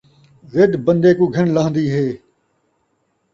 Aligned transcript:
ضد 0.53 0.71
بن٘دے 0.85 1.11
کوں 1.17 1.29
گھن 1.35 1.45
لہن٘دی 1.55 1.85
ہے 1.93 2.05